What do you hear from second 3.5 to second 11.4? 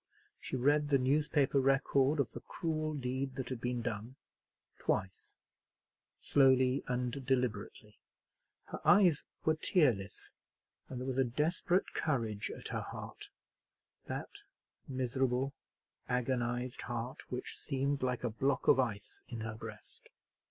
been done—twice—slowly and deliberately. Her eyes were tearless, and there was a